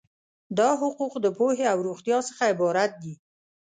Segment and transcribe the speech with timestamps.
[0.57, 3.13] دا حقوق د پوهې او روغتیا څخه عبارت دي.